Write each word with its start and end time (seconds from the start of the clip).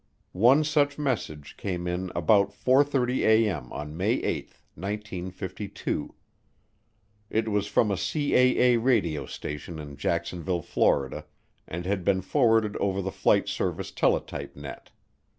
One 0.31 0.63
such 0.63 0.97
message 0.97 1.57
came 1.57 1.85
in 1.85 2.11
about 2.15 2.49
4:30A.M. 2.49 3.71
on 3.71 3.95
May 3.95 4.13
8, 4.13 4.45
1952. 4.73 6.15
It 7.29 7.47
was 7.47 7.67
from 7.67 7.91
a 7.91 7.93
CAA 7.93 8.83
radio 8.83 9.27
station 9.27 9.77
in 9.77 9.97
Jacksonville, 9.97 10.63
Florida, 10.63 11.27
and 11.67 11.85
had 11.85 12.03
been 12.03 12.21
forwarded 12.23 12.75
over 12.77 12.99
the 12.99 13.11
Flight 13.11 13.47
Service 13.47 13.91
teletype 13.91 14.55
net. 14.55 14.89